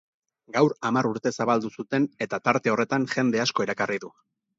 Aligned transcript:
Gaur 0.53 0.71
hamar 0.89 1.07
urte 1.09 1.31
zabaldu 1.43 1.69
zuten 1.83 2.07
eta 2.27 2.39
tarte 2.49 2.73
horretan 2.77 3.05
jende 3.13 3.43
asko 3.45 3.67
erakarri 3.67 4.01
du. 4.07 4.11